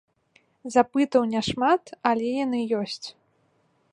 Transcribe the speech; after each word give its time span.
Запытаў 0.75 1.27
няшмат, 1.33 1.83
але 2.11 2.27
яны 2.45 2.59
ёсць. 2.81 3.07